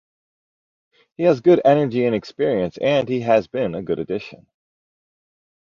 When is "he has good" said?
1.15-1.61